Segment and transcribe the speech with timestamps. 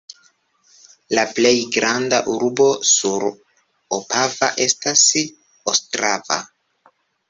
[1.17, 3.29] La plej granda urbo sur
[4.01, 5.09] Opava estas
[5.79, 6.45] Ostrava.